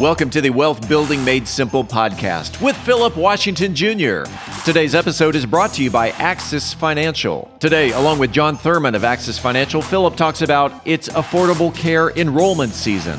Welcome 0.00 0.30
to 0.30 0.40
the 0.40 0.50
Wealth 0.50 0.88
Building 0.88 1.24
Made 1.24 1.48
Simple 1.48 1.82
podcast 1.82 2.62
with 2.62 2.76
Philip 2.76 3.16
Washington 3.16 3.74
Jr. 3.74 4.22
Today's 4.64 4.94
episode 4.94 5.34
is 5.34 5.44
brought 5.44 5.72
to 5.72 5.82
you 5.82 5.90
by 5.90 6.10
Axis 6.10 6.72
Financial. 6.72 7.50
Today, 7.58 7.90
along 7.90 8.20
with 8.20 8.30
John 8.30 8.56
Thurman 8.56 8.94
of 8.94 9.02
Axis 9.02 9.40
Financial, 9.40 9.82
Philip 9.82 10.14
talks 10.14 10.40
about 10.40 10.86
its 10.86 11.08
affordable 11.08 11.74
care 11.74 12.10
enrollment 12.10 12.74
season. 12.74 13.18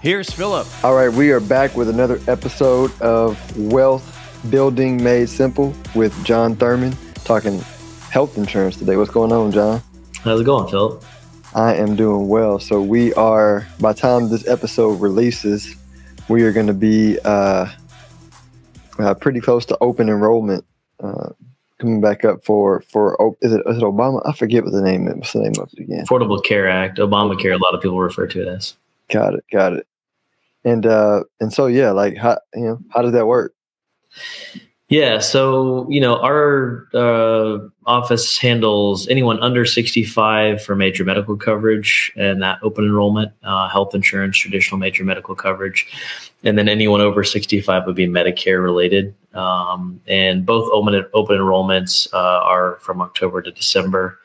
Here's 0.00 0.30
Philip. 0.30 0.68
All 0.84 0.94
right, 0.94 1.12
we 1.12 1.32
are 1.32 1.40
back 1.40 1.76
with 1.76 1.88
another 1.88 2.20
episode 2.28 2.92
of 3.00 3.36
Wealth 3.58 4.14
Building 4.48 5.02
Made 5.02 5.28
Simple 5.28 5.74
with 5.96 6.14
John 6.24 6.54
Thurman, 6.54 6.96
talking 7.24 7.58
health 8.08 8.38
insurance 8.38 8.76
today. 8.76 8.96
What's 8.96 9.10
going 9.10 9.32
on, 9.32 9.50
John? 9.50 9.82
How's 10.22 10.40
it 10.40 10.44
going, 10.44 10.70
Philip? 10.70 11.02
I 11.52 11.74
am 11.74 11.96
doing 11.96 12.28
well. 12.28 12.60
So 12.60 12.80
we 12.80 13.12
are, 13.14 13.66
by 13.80 13.92
the 13.92 13.98
time 13.98 14.28
this 14.28 14.46
episode 14.46 15.00
releases, 15.00 15.74
we 16.28 16.44
are 16.44 16.52
going 16.52 16.68
to 16.68 16.74
be 16.74 17.18
uh, 17.24 17.66
uh, 19.00 19.14
pretty 19.14 19.40
close 19.40 19.66
to 19.66 19.78
open 19.80 20.08
enrollment. 20.08 20.64
Uh, 21.02 21.30
coming 21.80 22.00
back 22.00 22.24
up 22.24 22.44
for 22.44 22.82
for 22.82 23.20
oh, 23.20 23.36
is 23.40 23.52
it 23.52 23.62
is 23.66 23.78
it 23.78 23.82
Obama? 23.82 24.22
I 24.24 24.32
forget 24.32 24.62
what 24.62 24.72
the 24.72 24.82
name 24.82 25.08
is. 25.08 25.14
What's 25.16 25.32
the 25.32 25.40
name 25.40 25.54
of 25.60 25.72
it 25.72 25.80
again? 25.80 26.06
Affordable 26.06 26.42
Care 26.44 26.68
Act, 26.68 26.98
Obamacare. 26.98 27.54
A 27.54 27.58
lot 27.58 27.74
of 27.74 27.80
people 27.80 27.98
refer 27.98 28.28
to 28.28 28.42
it 28.42 28.48
as. 28.48 28.74
Got 29.10 29.34
it. 29.34 29.44
Got 29.52 29.74
it. 29.74 29.86
And 30.64 30.86
uh 30.86 31.24
and 31.40 31.52
so 31.52 31.66
yeah, 31.66 31.92
like 31.92 32.16
how 32.16 32.38
you 32.54 32.64
know 32.64 32.78
how 32.90 33.02
does 33.02 33.12
that 33.12 33.26
work? 33.26 33.54
Yeah, 34.88 35.18
so 35.18 35.86
you 35.90 36.00
know 36.00 36.16
our 36.16 36.88
uh, 36.94 37.58
office 37.84 38.38
handles 38.38 39.06
anyone 39.08 39.38
under 39.40 39.66
65 39.66 40.62
for 40.62 40.74
major 40.74 41.04
medical 41.04 41.36
coverage 41.36 42.10
and 42.16 42.42
that 42.42 42.58
open 42.62 42.86
enrollment, 42.86 43.32
uh, 43.42 43.68
health 43.68 43.94
insurance, 43.94 44.38
traditional 44.38 44.78
major 44.78 45.04
medical 45.04 45.34
coverage, 45.34 45.86
and 46.42 46.56
then 46.56 46.70
anyone 46.70 47.02
over 47.02 47.22
65 47.22 47.84
would 47.84 47.96
be 47.96 48.06
Medicare 48.06 48.62
related. 48.62 49.14
Um, 49.34 50.00
and 50.06 50.46
both 50.46 50.70
open 50.72 51.04
open 51.12 51.36
enrollments 51.36 52.10
uh, 52.14 52.40
are 52.42 52.78
from 52.80 53.02
October 53.02 53.42
to 53.42 53.50
December, 53.50 54.18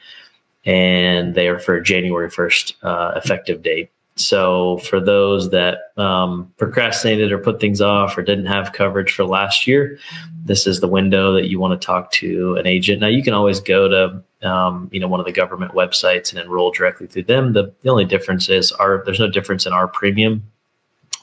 and 0.64 1.36
they 1.36 1.50
are 1.50 1.60
for 1.60 1.82
January 1.82 2.30
1st 2.30 2.76
uh, 2.84 3.12
effective 3.18 3.64
date. 3.64 3.92
So 4.16 4.78
for 4.80 5.00
those 5.00 5.50
that 5.50 5.92
um, 5.98 6.54
procrastinated 6.58 7.32
or 7.32 7.40
put 7.40 7.60
things 7.60 7.82
off 7.82 8.18
or 8.18 8.22
didn't 8.22 8.46
have 8.46 8.74
coverage 8.74 9.12
for 9.12 9.26
last 9.26 9.66
year, 9.66 9.98
this 10.46 10.68
is 10.68 10.80
the 10.80 10.88
window 10.88 11.34
that 11.34 11.50
you 11.50 11.60
want 11.60 11.80
to 11.80 11.86
talk 11.86 12.12
to 12.12 12.56
an 12.56 12.68
agent. 12.68 13.02
Now 13.02 13.08
you 13.08 13.24
can 13.24 13.34
always 13.34 13.60
go 13.60 13.88
to 13.88 14.48
um, 14.48 14.90
you 14.92 15.00
know 15.00 15.08
one 15.08 15.20
of 15.20 15.26
the 15.26 15.32
government 15.32 15.74
websites 15.74 16.32
and 16.32 16.40
enroll 16.40 16.72
directly 16.72 17.08
through 17.08 17.24
them. 17.24 17.54
The, 17.54 17.74
the 17.82 17.90
only 17.90 18.06
difference 18.06 18.50
is 18.50 18.72
our 18.74 19.04
there's 19.06 19.20
no 19.20 19.30
difference 19.30 19.66
in 19.66 19.74
our 19.74 19.88
premium. 19.88 20.44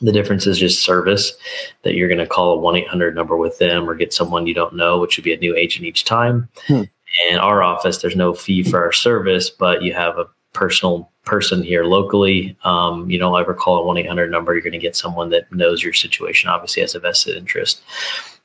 The 0.03 0.13
difference 0.13 0.47
is 0.47 0.59
just 0.59 0.83
service 0.83 1.35
that 1.83 1.95
you're 1.95 2.09
going 2.09 2.19
to 2.19 2.27
call 2.27 2.53
a 2.53 2.57
1 2.57 2.77
800 2.77 3.15
number 3.15 3.37
with 3.37 3.59
them 3.59 3.89
or 3.89 3.95
get 3.95 4.15
someone 4.15 4.47
you 4.47 4.55
don't 4.55 4.75
know, 4.75 4.99
which 4.99 5.17
would 5.17 5.25
be 5.25 5.35
a 5.35 5.39
new 5.39 5.55
agent 5.55 5.85
each 5.85 6.05
time. 6.05 6.49
Hmm. 6.67 6.85
And 7.31 7.39
our 7.39 7.63
office, 7.63 7.99
there's 7.99 8.17
no 8.17 8.33
fee 8.33 8.63
for 8.63 8.83
our 8.83 8.93
service, 8.93 9.51
but 9.51 9.83
you 9.83 9.93
have 9.93 10.17
a 10.17 10.27
personal 10.53 11.10
person 11.25 11.63
here 11.63 11.85
locally, 11.85 12.57
um, 12.65 13.09
you 13.11 13.19
know, 13.19 13.37
ever 13.37 13.55
call 13.55 13.79
a 13.79 13.85
1 13.85 13.99
800 13.99 14.31
number, 14.31 14.53
you're 14.53 14.63
going 14.63 14.73
to 14.73 14.79
get 14.79 14.97
someone 14.97 15.31
that 15.31 15.51
knows 15.53 15.83
your 15.83 15.93
situation, 15.93 16.49
obviously 16.49 16.81
has 16.83 16.95
a 16.95 17.01
vested 17.01 17.37
interest. 17.37 17.83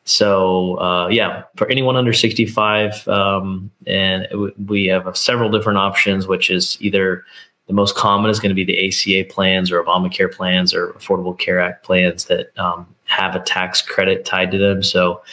So, 0.03 0.79
uh, 0.79 1.07
yeah, 1.07 1.43
for 1.55 1.67
anyone 1.67 1.95
under 1.95 2.13
65, 2.13 3.07
um, 3.07 3.71
and 3.87 4.27
we 4.67 4.85
have 4.85 5.17
several 5.17 5.49
different 5.49 5.79
options, 5.79 6.27
which 6.27 6.51
is 6.51 6.77
either 6.79 7.25
the 7.67 7.73
most 7.73 7.95
common 7.95 8.29
is 8.29 8.39
going 8.39 8.55
to 8.55 8.55
be 8.55 8.63
the 8.63 8.87
ACA 8.87 9.33
plans 9.33 9.71
or 9.71 9.83
Obamacare 9.83 10.31
plans 10.31 10.75
or 10.75 10.89
Affordable 10.93 11.37
Care 11.37 11.59
Act 11.59 11.83
plans 11.83 12.25
that 12.25 12.55
um, 12.59 12.85
have 13.05 13.35
a 13.35 13.39
tax 13.39 13.81
credit 13.81 14.25
tied 14.25 14.51
to 14.51 14.59
them. 14.59 14.83
So, 14.83 15.23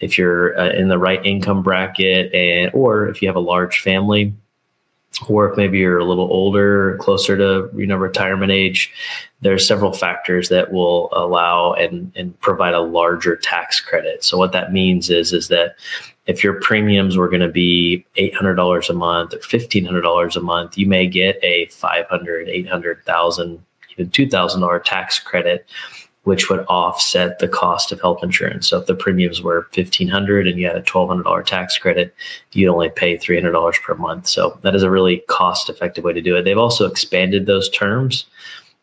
if 0.00 0.16
you're 0.16 0.58
uh, 0.58 0.70
in 0.70 0.88
the 0.88 0.98
right 0.98 1.24
income 1.24 1.62
bracket 1.62 2.32
and 2.32 2.70
or 2.72 3.08
if 3.08 3.20
you 3.22 3.28
have 3.28 3.36
a 3.36 3.40
large 3.40 3.80
family, 3.80 4.32
or 5.26 5.50
if 5.50 5.56
maybe 5.56 5.78
you're 5.78 5.98
a 5.98 6.04
little 6.04 6.30
older, 6.30 6.96
closer 6.98 7.36
to 7.36 7.70
you 7.76 7.86
know 7.86 7.96
retirement 7.96 8.52
age, 8.52 8.92
there's 9.40 9.66
several 9.66 9.92
factors 9.92 10.48
that 10.48 10.72
will 10.72 11.08
allow 11.12 11.72
and 11.72 12.12
and 12.14 12.38
provide 12.40 12.74
a 12.74 12.80
larger 12.80 13.36
tax 13.36 13.80
credit. 13.80 14.22
So 14.22 14.38
what 14.38 14.52
that 14.52 14.72
means 14.72 15.10
is 15.10 15.32
is 15.32 15.48
that 15.48 15.76
if 16.26 16.44
your 16.44 16.60
premiums 16.60 17.16
were 17.16 17.28
going 17.28 17.40
to 17.40 17.48
be 17.48 18.04
$800 18.16 18.90
a 18.90 18.92
month 18.92 19.32
or 19.32 19.38
$1500 19.38 20.36
a 20.36 20.40
month, 20.40 20.76
you 20.76 20.86
may 20.86 21.06
get 21.06 21.42
a 21.42 21.66
500, 21.68 22.50
800,000, 22.50 23.64
even 23.96 24.10
$2,000 24.10 24.84
tax 24.84 25.18
credit 25.18 25.66
which 26.28 26.50
would 26.50 26.60
offset 26.68 27.38
the 27.38 27.48
cost 27.48 27.90
of 27.90 28.00
health 28.02 28.22
insurance. 28.22 28.68
So 28.68 28.78
if 28.78 28.86
the 28.86 28.94
premiums 28.94 29.40
were 29.40 29.66
fifteen 29.72 30.08
hundred 30.08 30.46
and 30.46 30.58
you 30.58 30.66
had 30.66 30.76
a 30.76 30.82
twelve 30.82 31.08
hundred 31.08 31.22
dollar 31.22 31.42
tax 31.42 31.78
credit, 31.78 32.14
you'd 32.52 32.70
only 32.70 32.90
pay 32.90 33.16
three 33.16 33.36
hundred 33.38 33.52
dollars 33.52 33.78
per 33.82 33.94
month. 33.94 34.26
So 34.26 34.58
that 34.62 34.74
is 34.74 34.82
a 34.82 34.90
really 34.90 35.24
cost 35.28 35.70
effective 35.70 36.04
way 36.04 36.12
to 36.12 36.20
do 36.20 36.36
it. 36.36 36.42
They've 36.42 36.58
also 36.58 36.84
expanded 36.86 37.46
those 37.46 37.70
terms. 37.70 38.26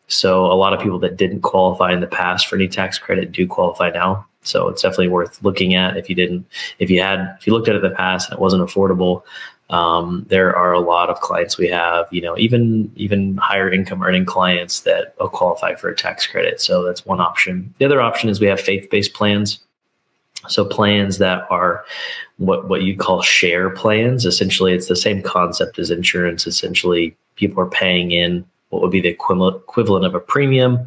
So 0.08 0.46
a 0.46 0.58
lot 0.62 0.72
of 0.72 0.80
people 0.80 0.98
that 0.98 1.16
didn't 1.16 1.42
qualify 1.42 1.92
in 1.92 2.00
the 2.00 2.08
past 2.08 2.48
for 2.48 2.56
any 2.56 2.66
tax 2.66 2.98
credit 2.98 3.30
do 3.30 3.46
qualify 3.46 3.90
now. 3.90 4.26
So 4.42 4.68
it's 4.68 4.82
definitely 4.82 5.08
worth 5.08 5.42
looking 5.42 5.74
at 5.74 5.96
if 5.96 6.08
you 6.08 6.16
didn't, 6.16 6.46
if 6.80 6.90
you 6.90 7.00
had, 7.00 7.36
if 7.38 7.46
you 7.46 7.52
looked 7.52 7.68
at 7.68 7.76
it 7.76 7.84
in 7.84 7.90
the 7.90 7.96
past 7.96 8.28
and 8.28 8.36
it 8.36 8.42
wasn't 8.42 8.62
affordable, 8.62 9.22
um, 9.70 10.24
there 10.28 10.54
are 10.54 10.72
a 10.72 10.80
lot 10.80 11.10
of 11.10 11.20
clients 11.20 11.58
we 11.58 11.68
have, 11.68 12.06
you 12.12 12.20
know, 12.20 12.38
even 12.38 12.90
even 12.94 13.36
higher 13.36 13.70
income 13.70 14.02
earning 14.02 14.24
clients 14.24 14.80
that 14.80 15.16
qualify 15.16 15.74
for 15.74 15.88
a 15.88 15.96
tax 15.96 16.26
credit. 16.26 16.60
So 16.60 16.84
that's 16.84 17.04
one 17.04 17.20
option. 17.20 17.74
The 17.78 17.84
other 17.84 18.00
option 18.00 18.30
is 18.30 18.40
we 18.40 18.46
have 18.46 18.60
faith 18.60 18.88
based 18.90 19.14
plans. 19.14 19.58
So 20.48 20.64
plans 20.64 21.18
that 21.18 21.46
are 21.50 21.84
what 22.36 22.68
what 22.68 22.82
you 22.82 22.96
call 22.96 23.22
share 23.22 23.70
plans. 23.70 24.24
Essentially, 24.24 24.72
it's 24.72 24.88
the 24.88 24.94
same 24.94 25.20
concept 25.22 25.78
as 25.80 25.90
insurance. 25.90 26.46
Essentially, 26.46 27.16
people 27.34 27.60
are 27.60 27.70
paying 27.70 28.12
in 28.12 28.44
what 28.70 28.82
would 28.82 28.90
be 28.90 29.00
the 29.00 29.08
equivalent 29.08 30.04
of 30.04 30.14
a 30.14 30.20
premium. 30.20 30.86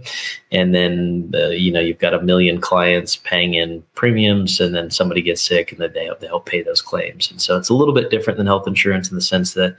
And 0.52 0.76
then 0.76 1.32
uh, 1.34 1.50
you 1.50 1.72
know 1.72 1.80
you've 1.80 2.00
got 2.00 2.14
a 2.14 2.22
million 2.22 2.60
clients 2.60 3.16
paying 3.16 3.54
in 3.54 3.84
premiums 3.96 4.60
and 4.60 4.76
then 4.76 4.92
somebody 4.92 5.22
gets 5.22 5.42
sick 5.42 5.72
and 5.72 5.80
then 5.80 5.94
they, 5.94 6.10
they 6.20 6.28
help 6.28 6.46
pay 6.46 6.62
those 6.62 6.82
claims. 6.82 7.32
And 7.32 7.42
so 7.42 7.58
it's 7.58 7.70
a 7.70 7.74
little 7.74 7.94
bit 7.94 8.10
different 8.10 8.38
than 8.38 8.48
health 8.48 8.68
insurance 8.68 9.10
in 9.10 9.16
the 9.16 9.22
sense 9.22 9.54
that 9.54 9.78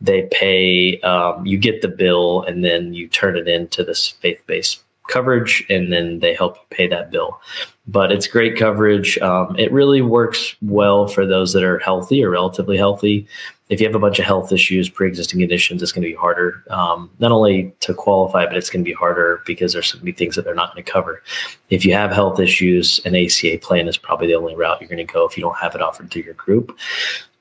they 0.00 0.28
pay 0.30 1.00
um, 1.00 1.44
you 1.44 1.58
get 1.58 1.82
the 1.82 1.88
bill 1.88 2.42
and 2.42 2.64
then 2.64 2.94
you 2.94 3.08
turn 3.08 3.36
it 3.36 3.48
into 3.48 3.82
this 3.82 4.08
faith-based 4.08 4.82
coverage 5.08 5.64
and 5.68 5.92
then 5.92 6.20
they 6.20 6.34
help 6.34 6.56
you 6.56 6.62
pay 6.70 6.86
that 6.86 7.10
bill 7.10 7.40
but 7.86 8.12
it's 8.12 8.26
great 8.26 8.56
coverage 8.56 9.18
um, 9.18 9.56
it 9.58 9.72
really 9.72 10.02
works 10.02 10.54
well 10.62 11.08
for 11.08 11.26
those 11.26 11.52
that 11.52 11.64
are 11.64 11.78
healthy 11.80 12.22
or 12.22 12.30
relatively 12.30 12.76
healthy 12.76 13.26
if 13.68 13.80
you 13.80 13.86
have 13.86 13.94
a 13.94 13.98
bunch 13.98 14.18
of 14.18 14.24
health 14.24 14.50
issues, 14.50 14.88
pre-existing 14.88 15.40
conditions, 15.40 15.82
it's 15.82 15.92
going 15.92 16.02
to 16.02 16.08
be 16.08 16.14
harder, 16.14 16.64
um, 16.70 17.10
not 17.18 17.32
only 17.32 17.72
to 17.80 17.92
qualify, 17.92 18.46
but 18.46 18.56
it's 18.56 18.70
going 18.70 18.82
to 18.82 18.88
be 18.88 18.94
harder 18.94 19.42
because 19.44 19.74
there's 19.74 19.92
going 19.92 20.00
to 20.00 20.04
be 20.04 20.12
things 20.12 20.36
that 20.36 20.44
they're 20.44 20.54
not 20.54 20.72
going 20.72 20.82
to 20.82 20.90
cover. 20.90 21.22
If 21.68 21.84
you 21.84 21.92
have 21.92 22.10
health 22.10 22.40
issues, 22.40 23.00
an 23.04 23.14
ACA 23.14 23.58
plan 23.58 23.86
is 23.86 23.98
probably 23.98 24.28
the 24.28 24.34
only 24.34 24.56
route 24.56 24.80
you're 24.80 24.88
going 24.88 25.06
to 25.06 25.12
go 25.12 25.26
if 25.26 25.36
you 25.36 25.42
don't 25.42 25.58
have 25.58 25.74
it 25.74 25.82
offered 25.82 26.10
through 26.10 26.22
your 26.22 26.34
group. 26.34 26.76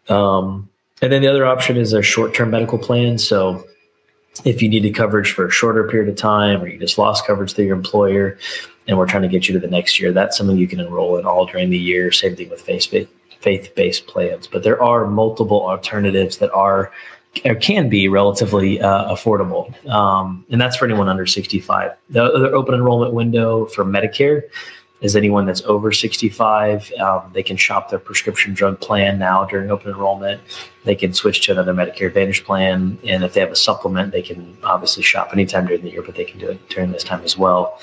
Um, 0.10 0.70
and 1.02 1.12
then 1.12 1.22
the 1.22 1.28
other 1.28 1.46
option 1.46 1.78
is 1.78 1.94
a 1.94 2.02
short-term 2.02 2.50
medical 2.50 2.78
plan. 2.78 3.18
So 3.18 3.66
if 4.46 4.62
you 4.62 4.70
needed 4.70 4.96
coverage 4.96 5.32
for 5.32 5.48
a 5.48 5.52
shorter 5.52 5.88
period 5.88 6.10
of 6.10 6.16
time 6.16 6.62
or 6.62 6.68
you 6.68 6.80
just 6.80 6.98
lost 6.98 7.26
coverage 7.26 7.54
through 7.54 7.66
your 7.66 7.76
employer 7.76 8.38
and 8.88 8.98
we're 8.98 9.08
trying 9.08 9.24
to 9.24 9.30
get 9.30 9.48
you 9.48 9.54
to 9.54 9.60
the 9.60 9.68
next 9.68 10.00
year, 10.00 10.12
that's 10.12 10.38
something 10.38 10.58
you 10.58 10.68
can 10.68 10.80
enroll 10.80 11.18
in 11.18 11.26
all 11.26 11.46
during 11.46 11.70
the 11.70 11.78
year. 11.78 12.12
Same 12.12 12.36
thing 12.36 12.50
with 12.50 12.62
faith-based 12.62 14.08
plans, 14.08 14.48
but 14.48 14.64
there 14.64 14.82
are 14.82 15.08
multiple 15.08 15.68
alternatives 15.68 16.38
that 16.38 16.52
are 16.52 16.92
or 17.46 17.56
can 17.56 17.88
be 17.90 18.08
relatively 18.08 18.82
uh, 18.82 19.14
affordable, 19.14 19.72
um, 19.90 20.46
and 20.50 20.60
that's 20.60 20.76
for 20.76 20.86
anyone 20.86 21.08
under 21.08 21.26
65. 21.26 21.92
The 22.10 22.24
other 22.24 22.56
open 22.56 22.74
enrollment 22.74 23.14
window 23.14 23.66
for 23.68 23.86
Medicare 23.86 24.44
is 25.02 25.16
anyone 25.16 25.46
that's 25.46 25.62
over 25.64 25.92
65. 25.92 26.92
Um, 27.00 27.30
they 27.34 27.44
can 27.44 27.56
shop 27.58 27.90
their 27.90 28.00
prescription 28.00 28.54
drug 28.54 28.80
plan 28.80 29.20
now 29.20 29.46
during 29.46 29.70
open 29.70 29.92
enrollment. 29.92 30.42
They 30.86 30.96
can 30.96 31.14
switch 31.14 31.46
to 31.46 31.52
another 31.52 31.74
Medicare 31.74 32.08
Advantage 32.08 32.44
plan, 32.46 32.98
and 33.04 33.24
if 33.24 33.34
they 33.34 33.40
have 33.42 33.52
a 33.52 33.56
supplement, 33.56 34.12
they 34.12 34.24
can 34.24 34.58
obviously 34.64 35.04
shop 35.04 35.30
anytime 35.34 35.68
during 35.68 35.84
the 35.84 35.92
year, 35.92 36.02
but 36.02 36.16
they 36.16 36.26
can 36.26 36.40
do 36.40 36.50
it 36.50 36.70
during 36.70 36.92
this 36.92 37.04
time 37.04 37.22
as 37.24 37.38
well. 37.38 37.80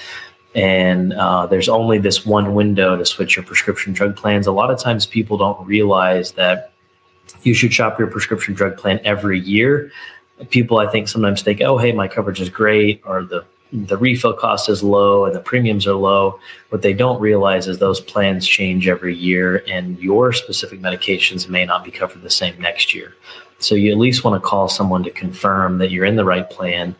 and 0.54 1.12
uh, 1.14 1.46
there's 1.46 1.68
only 1.68 1.98
this 1.98 2.24
one 2.24 2.54
window 2.54 2.96
to 2.96 3.04
switch 3.04 3.36
your 3.36 3.44
prescription 3.44 3.92
drug 3.92 4.16
plans. 4.16 4.46
A 4.46 4.52
lot 4.52 4.70
of 4.70 4.78
times 4.78 5.04
people 5.04 5.36
don't 5.36 5.66
realize 5.66 6.32
that 6.32 6.72
you 7.42 7.54
should 7.54 7.72
shop 7.72 7.98
your 7.98 8.08
prescription 8.08 8.54
drug 8.54 8.76
plan 8.76 9.00
every 9.04 9.40
year. 9.40 9.90
People, 10.50 10.78
I 10.78 10.86
think, 10.86 11.08
sometimes 11.08 11.42
think, 11.42 11.60
oh, 11.60 11.76
hey, 11.78 11.92
my 11.92 12.08
coverage 12.08 12.40
is 12.40 12.48
great, 12.48 13.02
or 13.04 13.24
the 13.24 13.44
the 13.74 13.96
refill 13.96 14.32
cost 14.32 14.68
is 14.68 14.84
low 14.84 15.24
and 15.24 15.34
the 15.34 15.40
premiums 15.40 15.84
are 15.86 15.94
low. 15.94 16.38
What 16.68 16.82
they 16.82 16.92
don't 16.92 17.20
realize 17.20 17.66
is 17.66 17.78
those 17.78 18.00
plans 18.00 18.46
change 18.46 18.86
every 18.86 19.16
year, 19.16 19.64
and 19.68 19.98
your 19.98 20.32
specific 20.32 20.80
medications 20.80 21.48
may 21.48 21.64
not 21.64 21.84
be 21.84 21.90
covered 21.90 22.22
the 22.22 22.30
same 22.30 22.58
next 22.60 22.94
year. 22.94 23.14
So 23.58 23.74
you 23.74 23.90
at 23.90 23.98
least 23.98 24.22
want 24.22 24.40
to 24.40 24.48
call 24.48 24.68
someone 24.68 25.02
to 25.02 25.10
confirm 25.10 25.78
that 25.78 25.90
you're 25.90 26.04
in 26.04 26.16
the 26.16 26.24
right 26.24 26.48
plan 26.48 26.94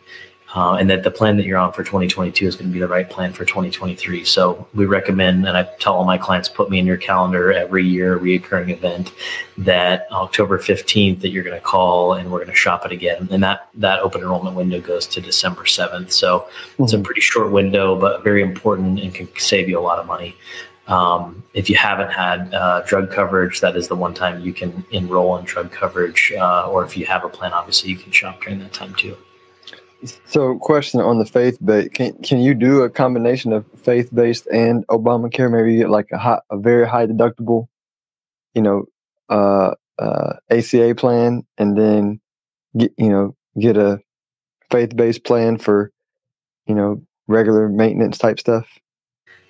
uh, 0.55 0.75
and 0.75 0.89
that 0.89 1.03
the 1.03 1.11
plan 1.11 1.35
that 1.35 1.45
you're 1.45 1.57
on 1.57 1.73
for 1.73 1.83
2022 1.83 2.47
is 2.47 2.55
going 2.55 2.69
to 2.69 2.73
be 2.73 2.79
the 2.79 2.87
right 2.87 3.09
plan 3.09 3.33
for 3.33 3.43
2023. 3.43 4.23
So 4.23 4.65
we 4.73 4.85
recommend, 4.85 5.45
and 5.45 5.57
I 5.57 5.63
tell 5.79 5.95
all 5.95 6.05
my 6.05 6.17
clients, 6.17 6.47
put 6.47 6.69
me 6.69 6.79
in 6.79 6.85
your 6.85 6.95
calendar 6.95 7.51
every 7.51 7.85
year, 7.85 8.17
reoccurring 8.17 8.69
event, 8.69 9.11
that 9.57 10.07
October 10.11 10.57
15th 10.57 11.19
that 11.19 11.29
you're 11.29 11.43
going 11.43 11.57
to 11.57 11.61
call 11.61 12.13
and 12.13 12.31
we're 12.31 12.39
going 12.39 12.49
to 12.49 12.55
shop 12.55 12.85
it 12.85 12.93
again. 12.93 13.27
And 13.31 13.43
that 13.43 13.67
that 13.75 13.99
open 13.99 14.21
enrollment 14.21 14.55
window 14.55 14.79
goes 14.79 15.05
to 15.07 15.19
December 15.19 15.63
7th. 15.63 16.11
So 16.11 16.39
mm-hmm. 16.39 16.83
it's 16.83 16.93
a 16.93 16.95
mm-hmm. 16.95 17.03
pretty 17.03 17.21
short 17.21 17.51
window, 17.51 17.99
but 17.99 18.23
very 18.23 18.41
important 18.41 18.99
and 19.01 19.13
can 19.13 19.27
save 19.37 19.67
you 19.67 19.77
a 19.77 19.81
lot 19.81 19.99
of 19.99 20.05
money. 20.05 20.37
Um, 20.87 21.43
if 21.53 21.69
you 21.69 21.75
haven't 21.75 22.11
had 22.11 22.53
uh, 22.53 22.81
drug 22.85 23.11
coverage, 23.11 23.59
that 23.59 23.75
is 23.75 23.89
the 23.89 23.95
one 23.95 24.13
time 24.13 24.41
you 24.41 24.53
can 24.53 24.85
enroll 24.91 25.35
in 25.35 25.43
drug 25.43 25.71
coverage. 25.71 26.31
Uh, 26.31 26.69
or 26.69 26.85
if 26.85 26.95
you 26.95 27.05
have 27.07 27.25
a 27.25 27.29
plan, 27.29 27.51
obviously 27.51 27.89
you 27.89 27.97
can 27.97 28.13
shop 28.13 28.41
during 28.41 28.59
that 28.59 28.71
time 28.71 28.95
too. 28.95 29.17
So, 30.27 30.57
question 30.57 30.99
on 30.99 31.19
the 31.19 31.25
faith 31.25 31.57
based: 31.63 31.93
can 31.93 32.13
can 32.21 32.39
you 32.39 32.53
do 32.53 32.81
a 32.81 32.89
combination 32.89 33.53
of 33.53 33.65
faith 33.83 34.13
based 34.13 34.47
and 34.47 34.85
Obamacare? 34.87 35.51
Maybe 35.51 35.73
you 35.73 35.79
get 35.79 35.89
like 35.89 36.09
a 36.11 36.17
high, 36.17 36.41
a 36.49 36.57
very 36.57 36.87
high 36.87 37.07
deductible, 37.07 37.67
you 38.53 38.61
know, 38.61 38.85
uh, 39.29 39.75
uh, 39.99 40.33
ACA 40.49 40.95
plan, 40.95 41.45
and 41.57 41.77
then 41.77 42.19
get 42.77 42.93
you 42.97 43.09
know 43.09 43.35
get 43.59 43.77
a 43.77 43.99
faith 44.71 44.95
based 44.95 45.23
plan 45.23 45.57
for 45.57 45.91
you 46.67 46.75
know 46.75 47.01
regular 47.27 47.69
maintenance 47.69 48.17
type 48.17 48.39
stuff. 48.39 48.67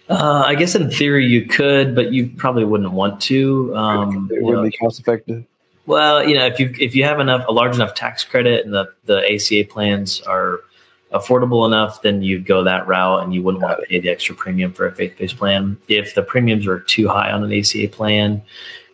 Uh, 0.07 0.43
I 0.45 0.53
guess 0.53 0.75
in 0.75 0.91
theory 0.91 1.25
you 1.25 1.47
could, 1.47 1.95
but 1.95 2.13
you 2.13 2.27
probably 2.37 2.63
wouldn't 2.63 2.91
want 2.91 3.21
to. 3.21 3.75
Um, 3.75 4.29
it 4.31 4.43
would 4.43 4.63
be 4.63 4.77
cost 4.77 4.99
effective. 4.99 5.45
Well, 5.85 6.27
you 6.27 6.35
know, 6.35 6.45
if 6.45 6.59
you 6.59 6.73
if 6.79 6.95
you 6.95 7.03
have 7.03 7.19
enough 7.19 7.45
a 7.47 7.51
large 7.51 7.75
enough 7.75 7.93
tax 7.93 8.23
credit 8.23 8.65
and 8.65 8.73
the 8.73 8.91
the 9.05 9.33
ACA 9.33 9.69
plans 9.71 10.21
are 10.21 10.61
affordable 11.11 11.65
enough, 11.65 12.01
then 12.01 12.21
you'd 12.21 12.45
go 12.45 12.63
that 12.63 12.87
route 12.87 13.23
and 13.23 13.33
you 13.33 13.43
wouldn't 13.43 13.63
want 13.63 13.79
to 13.79 13.85
pay 13.85 13.99
the 13.99 14.09
extra 14.09 14.35
premium 14.35 14.73
for 14.73 14.87
a 14.87 14.95
faith 14.95 15.15
based 15.17 15.37
plan. 15.37 15.77
If 15.87 16.15
the 16.15 16.23
premiums 16.23 16.65
are 16.67 16.79
too 16.79 17.07
high 17.07 17.31
on 17.31 17.43
an 17.43 17.53
ACA 17.53 17.87
plan 17.89 18.41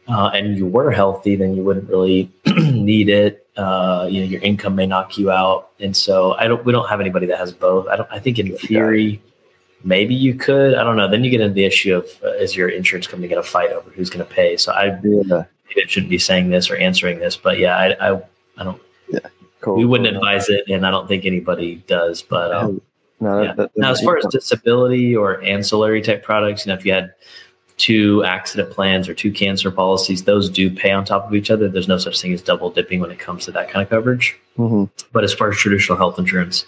uh, 0.07 0.31
and 0.33 0.57
you 0.57 0.67
were 0.67 0.91
healthy, 0.91 1.35
then 1.35 1.55
you 1.55 1.63
wouldn't 1.63 1.89
really 1.89 2.29
need 2.45 3.07
it. 3.07 3.47
Uh, 3.55 4.07
you 4.09 4.21
know, 4.21 4.27
your 4.27 4.41
income 4.41 4.75
may 4.75 4.85
knock 4.85 5.17
you 5.17 5.31
out, 5.31 5.71
and 5.79 5.95
so 5.95 6.33
I 6.33 6.47
don't. 6.47 6.63
We 6.65 6.71
don't 6.71 6.87
have 6.87 7.01
anybody 7.01 7.25
that 7.27 7.37
has 7.37 7.51
both. 7.51 7.87
I 7.87 7.97
don't. 7.97 8.07
I 8.11 8.17
think 8.19 8.39
in 8.39 8.57
theory, 8.57 9.21
maybe 9.83 10.15
you 10.15 10.35
could. 10.35 10.73
I 10.73 10.83
don't 10.83 10.95
know. 10.95 11.09
Then 11.09 11.23
you 11.23 11.29
get 11.29 11.41
into 11.41 11.53
the 11.53 11.65
issue 11.65 11.95
of 11.95 12.05
uh, 12.23 12.31
is 12.33 12.55
your 12.55 12.69
insurance 12.69 13.07
company 13.07 13.27
going 13.27 13.43
to 13.43 13.49
fight 13.49 13.71
over 13.71 13.89
who's 13.91 14.09
going 14.09 14.25
to 14.25 14.33
pay? 14.33 14.57
So 14.57 14.73
I. 14.73 14.99
Yeah 15.03 15.43
it 15.75 15.89
shouldn't 15.89 16.09
be 16.09 16.17
saying 16.17 16.49
this 16.49 16.69
or 16.69 16.75
answering 16.75 17.19
this, 17.19 17.35
but 17.35 17.57
yeah, 17.59 17.77
I, 17.77 18.11
I, 18.11 18.21
I 18.57 18.63
don't. 18.63 18.81
Yeah, 19.09 19.19
cool. 19.61 19.75
We 19.75 19.85
wouldn't 19.85 20.15
advise 20.15 20.49
it, 20.49 20.67
and 20.69 20.85
I 20.85 20.91
don't 20.91 21.07
think 21.07 21.25
anybody 21.25 21.83
does. 21.87 22.21
But 22.21 22.53
um, 22.53 22.81
no, 23.19 23.41
yeah. 23.41 23.53
that, 23.53 23.71
now, 23.75 23.91
as 23.91 24.01
far 24.01 24.17
as 24.17 24.25
disability 24.31 25.15
or 25.15 25.41
ancillary 25.41 26.01
type 26.01 26.23
products, 26.23 26.65
you 26.65 26.71
know, 26.71 26.77
if 26.77 26.85
you 26.85 26.93
had 26.93 27.13
two 27.77 28.23
accident 28.23 28.69
plans 28.69 29.09
or 29.09 29.13
two 29.13 29.31
cancer 29.31 29.71
policies, 29.71 30.23
those 30.23 30.49
do 30.49 30.69
pay 30.69 30.91
on 30.91 31.03
top 31.03 31.25
of 31.25 31.33
each 31.33 31.49
other. 31.49 31.67
There's 31.67 31.87
no 31.87 31.97
such 31.97 32.21
thing 32.21 32.31
as 32.33 32.41
double 32.41 32.69
dipping 32.69 32.99
when 32.99 33.11
it 33.11 33.19
comes 33.19 33.45
to 33.45 33.51
that 33.53 33.69
kind 33.69 33.81
of 33.83 33.89
coverage. 33.89 34.37
Mm-hmm. 34.57 34.85
But 35.11 35.23
as 35.23 35.33
far 35.33 35.49
as 35.49 35.57
traditional 35.57 35.97
health 35.97 36.19
insurance, 36.19 36.65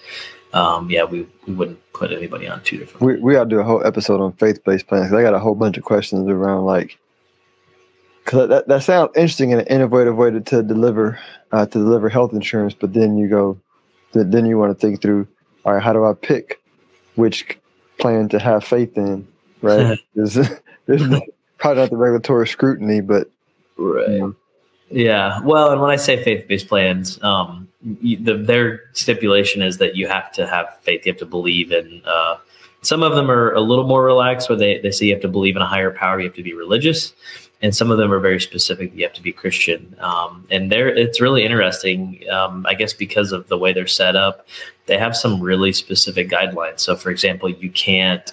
um, 0.54 0.90
yeah, 0.90 1.04
we, 1.04 1.28
we 1.48 1.54
wouldn't 1.54 1.80
put 1.94 2.12
anybody 2.12 2.48
on 2.48 2.64
two 2.64 2.78
different. 2.78 3.02
We, 3.02 3.20
we 3.20 3.36
ought 3.36 3.46
to 3.46 3.50
do 3.50 3.60
a 3.60 3.64
whole 3.64 3.86
episode 3.86 4.22
on 4.22 4.34
faith 4.34 4.64
based 4.64 4.88
plans. 4.88 5.14
I 5.14 5.22
got 5.22 5.34
a 5.34 5.40
whole 5.40 5.56
bunch 5.56 5.78
of 5.78 5.84
questions 5.84 6.28
around 6.28 6.66
like 6.66 6.98
because 8.34 8.50
that, 8.50 8.68
that 8.68 8.84
sounds 8.84 9.12
interesting 9.16 9.52
and 9.52 9.62
an 9.62 9.68
innovative 9.68 10.16
way 10.16 10.32
to, 10.32 10.42
to 10.42 10.64
deliver 10.64 11.20
uh, 11.52 11.68
to 11.68 11.72
deliver 11.72 12.10
health 12.10 12.34
insurance. 12.34 12.74
But 12.74 12.94
then 12.94 13.16
you 13.16 13.28
go, 13.28 13.60
then 14.14 14.48
you 14.48 14.58
want 14.58 14.78
to 14.78 14.80
think 14.80 15.02
through, 15.02 15.28
all 15.66 15.74
right, 15.74 15.84
how 15.84 15.94
do 15.94 16.04
I 16.04 16.14
pick 16.14 16.60
which 17.16 17.60
plan 18.00 18.30
to 18.30 18.40
have 18.40 18.64
faith 18.64 18.98
in? 18.98 19.28
Right? 19.62 20.00
there's, 20.16 20.34
there's 20.34 21.22
probably 21.60 21.82
not 21.82 21.92
the 21.92 21.98
regulatory 21.98 22.48
scrutiny, 22.48 23.02
but 23.02 23.30
right. 23.78 24.10
You 24.10 24.18
know. 24.18 24.36
Yeah. 24.90 25.40
Well, 25.42 25.72
and 25.72 25.82
when 25.82 25.92
I 25.92 25.96
say 25.96 26.24
faith-based 26.24 26.68
plans, 26.68 27.22
um, 27.24 27.68
the, 27.82 28.38
their 28.38 28.82
stipulation 28.94 29.62
is 29.62 29.78
that 29.78 29.96
you 29.96 30.08
have 30.08 30.32
to 30.34 30.48
have 30.48 30.78
faith. 30.82 31.06
You 31.06 31.12
have 31.12 31.20
to 31.20 31.26
believe 31.26 31.72
in. 31.72 32.02
Uh, 32.04 32.38
some 32.82 33.02
of 33.02 33.16
them 33.16 33.32
are 33.32 33.54
a 33.54 33.62
little 33.62 33.88
more 33.88 34.04
relaxed, 34.04 34.50
where 34.50 34.58
they, 34.58 34.80
they 34.80 34.92
say 34.92 35.06
you 35.06 35.14
have 35.14 35.22
to 35.22 35.30
believe 35.30 35.56
in 35.56 35.62
a 35.62 35.68
higher 35.68 35.92
power. 35.92 36.20
You 36.20 36.28
have 36.28 36.36
to 36.36 36.44
be 36.44 36.54
religious 36.54 37.14
and 37.63 37.74
some 37.74 37.89
of 37.89 37.98
them 37.98 38.12
are 38.12 38.19
very 38.19 38.42
specific. 38.42 38.92
You 38.94 39.04
have 39.06 39.13
to 39.13 39.21
be 39.21 39.31
Christian, 39.31 39.95
um, 40.00 40.45
and 40.51 40.71
there 40.71 40.89
it's 40.89 41.21
really 41.21 41.45
interesting. 41.45 42.21
Um, 42.30 42.65
I 42.68 42.75
guess 42.75 42.94
because 42.94 43.31
of 43.31 43.48
the 43.48 43.57
way 43.57 43.71
they're 43.71 43.88
set 43.88 44.15
up, 44.18 44.45
they 44.86 44.98
have 44.98 45.15
some 45.15 45.42
really 45.42 45.71
specific 45.71 46.30
guidelines. 46.30 46.81
So, 46.81 46.95
for 46.98 47.10
example, 47.10 47.50
you 47.50 47.71
can't 47.71 48.31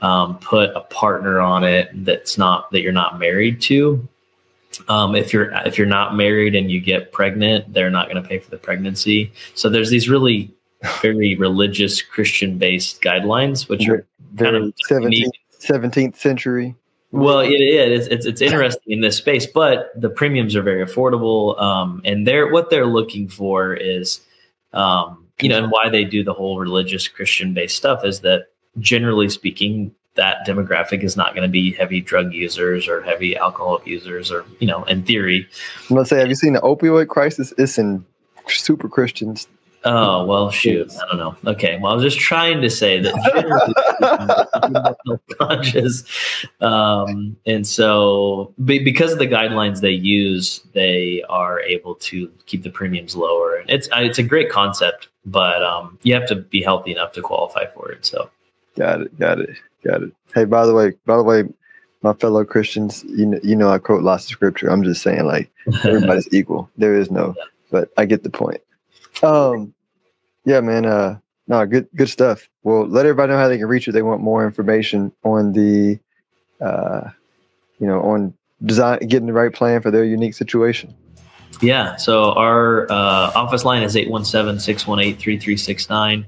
um, 0.00 0.38
put 0.38 0.70
a 0.76 0.80
partner 0.80 1.40
on 1.40 1.64
it 1.64 1.90
that's 2.04 2.38
not 2.38 2.70
that 2.70 2.80
you're 2.80 2.92
not 2.92 3.18
married 3.18 3.60
to. 3.62 4.08
Um, 4.88 5.16
if 5.16 5.32
you're 5.32 5.50
if 5.66 5.76
you're 5.76 5.86
not 5.88 6.14
married 6.14 6.54
and 6.54 6.70
you 6.70 6.80
get 6.80 7.10
pregnant, 7.10 7.72
they're 7.74 7.90
not 7.90 8.08
going 8.08 8.22
to 8.22 8.28
pay 8.28 8.38
for 8.38 8.50
the 8.50 8.58
pregnancy. 8.58 9.32
So 9.56 9.68
there's 9.68 9.90
these 9.90 10.08
really 10.08 10.54
very 11.02 11.34
religious 11.34 12.00
Christian 12.00 12.58
based 12.58 13.02
guidelines, 13.02 13.68
which 13.68 13.88
are 13.88 14.06
very 14.34 14.52
kind 14.52 14.64
of 14.64 14.74
17th, 14.88 15.30
17th 15.60 16.16
century. 16.16 16.76
Well, 17.10 17.40
it 17.40 17.52
is. 17.52 18.06
It's, 18.08 18.26
it's 18.26 18.42
interesting 18.42 18.92
in 18.92 19.00
this 19.00 19.16
space, 19.16 19.46
but 19.46 19.90
the 19.96 20.10
premiums 20.10 20.54
are 20.54 20.62
very 20.62 20.84
affordable. 20.84 21.60
Um, 21.60 22.02
and 22.04 22.26
they're 22.26 22.50
what 22.50 22.68
they're 22.68 22.86
looking 22.86 23.28
for 23.28 23.72
is, 23.72 24.20
um, 24.74 25.26
you 25.40 25.48
know, 25.48 25.58
and 25.58 25.70
why 25.70 25.88
they 25.88 26.04
do 26.04 26.22
the 26.22 26.34
whole 26.34 26.58
religious 26.58 27.08
Christian 27.08 27.54
based 27.54 27.76
stuff 27.76 28.04
is 28.04 28.20
that 28.20 28.48
generally 28.78 29.30
speaking, 29.30 29.94
that 30.16 30.46
demographic 30.46 31.02
is 31.02 31.16
not 31.16 31.34
going 31.34 31.44
to 31.44 31.50
be 31.50 31.72
heavy 31.72 32.00
drug 32.00 32.34
users 32.34 32.88
or 32.88 33.00
heavy 33.02 33.36
alcohol 33.36 33.76
abusers, 33.76 34.30
or 34.30 34.44
you 34.58 34.66
know, 34.66 34.84
in 34.84 35.02
theory. 35.02 35.48
I'm 35.88 35.96
gonna 35.96 36.04
say, 36.04 36.18
have 36.18 36.28
you 36.28 36.34
seen 36.34 36.52
the 36.52 36.60
opioid 36.60 37.08
crisis? 37.08 37.54
It's 37.56 37.78
in 37.78 38.04
super 38.48 38.88
Christians 38.88 39.48
Oh 39.84 40.24
well, 40.26 40.50
shoot. 40.50 40.92
I 40.92 41.06
don't 41.06 41.18
know. 41.18 41.52
Okay, 41.52 41.78
well, 41.80 41.92
I 41.92 41.94
was 41.94 42.02
just 42.02 42.18
trying 42.18 42.60
to 42.62 42.70
say 42.70 43.00
that 43.00 43.14
conscious, 45.38 46.02
um, 46.60 47.36
and 47.46 47.64
so 47.66 48.52
because 48.64 49.12
of 49.12 49.20
the 49.20 49.28
guidelines 49.28 49.80
they 49.80 49.92
use, 49.92 50.62
they 50.72 51.22
are 51.28 51.60
able 51.60 51.94
to 51.96 52.30
keep 52.46 52.64
the 52.64 52.70
premiums 52.70 53.14
lower. 53.14 53.56
And 53.56 53.70
it's 53.70 53.88
it's 53.92 54.18
a 54.18 54.24
great 54.24 54.50
concept, 54.50 55.08
but 55.24 55.62
um, 55.62 55.96
you 56.02 56.12
have 56.14 56.26
to 56.26 56.36
be 56.36 56.60
healthy 56.60 56.90
enough 56.90 57.12
to 57.12 57.22
qualify 57.22 57.66
for 57.72 57.92
it. 57.92 58.04
So, 58.04 58.30
got 58.76 59.00
it, 59.00 59.16
got 59.18 59.38
it, 59.38 59.50
got 59.84 60.02
it. 60.02 60.12
Hey, 60.34 60.44
by 60.44 60.66
the 60.66 60.74
way, 60.74 60.94
by 61.06 61.16
the 61.16 61.22
way, 61.22 61.44
my 62.02 62.14
fellow 62.14 62.44
Christians, 62.44 63.04
you 63.04 63.26
know, 63.26 63.40
you 63.44 63.54
know, 63.54 63.70
I 63.70 63.78
quote 63.78 64.02
lots 64.02 64.24
of 64.24 64.30
scripture. 64.30 64.68
I'm 64.68 64.82
just 64.82 65.02
saying, 65.02 65.24
like 65.24 65.52
everybody's 65.84 66.32
equal. 66.34 66.68
There 66.76 66.96
is 66.96 67.12
no, 67.12 67.36
but 67.70 67.90
I 67.96 68.06
get 68.06 68.24
the 68.24 68.30
point. 68.30 68.60
Um, 69.22 69.74
yeah, 70.44 70.60
man. 70.60 70.86
Uh, 70.86 71.18
no, 71.46 71.64
good, 71.66 71.88
good 71.94 72.08
stuff. 72.08 72.48
Well, 72.62 72.86
let 72.86 73.06
everybody 73.06 73.32
know 73.32 73.38
how 73.38 73.48
they 73.48 73.58
can 73.58 73.66
reach 73.66 73.86
you. 73.86 73.92
They 73.92 74.02
want 74.02 74.20
more 74.20 74.44
information 74.44 75.12
on 75.24 75.52
the, 75.52 75.98
uh, 76.60 77.08
you 77.78 77.86
know, 77.86 78.02
on 78.02 78.34
design, 78.64 78.98
getting 79.00 79.26
the 79.26 79.32
right 79.32 79.52
plan 79.52 79.80
for 79.80 79.90
their 79.90 80.04
unique 80.04 80.34
situation. 80.34 80.94
Yeah. 81.62 81.96
So 81.96 82.34
our 82.34 82.86
uh, 82.90 83.32
office 83.34 83.64
line 83.64 83.82
is 83.82 83.96
817-618-3369. 83.96 86.24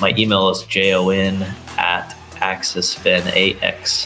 My 0.00 0.14
email 0.16 0.48
is 0.50 0.62
jon 0.62 1.42
at 1.76 2.16
axisfin, 2.36 3.26
A-X-I-S-F-I-N 3.34 4.04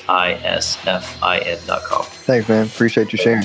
dot 1.66 1.82
com. 1.84 2.04
Thanks, 2.04 2.48
man. 2.48 2.66
Appreciate 2.66 3.12
you 3.12 3.18
sharing. 3.18 3.44